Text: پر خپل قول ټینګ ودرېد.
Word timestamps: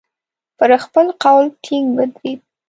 پر 0.57 0.69
خپل 0.83 1.05
قول 1.23 1.45
ټینګ 1.63 1.87
ودرېد. 1.97 2.39